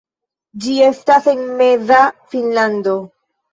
Ĝi 0.63 0.77
estas 0.85 1.29
en 1.35 1.45
Meza 1.61 2.01
Finnlando. 2.35 2.99